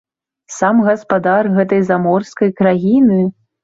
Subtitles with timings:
[0.55, 3.25] Сам гаспадар гэтай заморскай краіны.